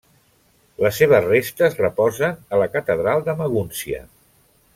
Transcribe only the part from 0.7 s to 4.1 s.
Les seves restes reposen a la catedral de Magúncia.